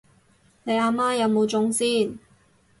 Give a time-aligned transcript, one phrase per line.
[0.63, 2.17] 你阿媽有冇中先？